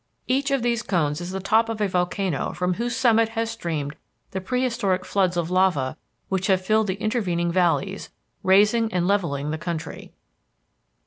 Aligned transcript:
Each 0.25 0.49
of 0.49 0.63
these 0.63 0.81
cones 0.81 1.21
is 1.21 1.29
the 1.29 1.39
top 1.39 1.69
of 1.69 1.79
a 1.79 1.87
volcano 1.87 2.53
from 2.53 2.73
whose 2.73 2.95
summit 2.95 3.29
has 3.29 3.51
streamed 3.51 3.95
the 4.31 4.41
prehistoric 4.41 5.05
floods 5.05 5.37
of 5.37 5.51
lava 5.51 5.95
which 6.27 6.47
have 6.47 6.65
filled 6.65 6.87
the 6.87 6.95
intervening 6.95 7.51
valleys, 7.51 8.09
raising 8.41 8.91
and 8.91 9.05
levelling 9.07 9.51
the 9.51 9.59
country. 9.59 10.11